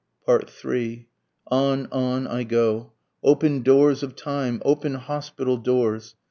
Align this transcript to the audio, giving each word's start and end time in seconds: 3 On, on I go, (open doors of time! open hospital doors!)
3 0.25 1.07
On, 1.51 1.87
on 1.91 2.25
I 2.25 2.41
go, 2.43 2.91
(open 3.21 3.61
doors 3.61 4.01
of 4.01 4.15
time! 4.15 4.59
open 4.65 4.95
hospital 4.95 5.57
doors!) 5.57 6.15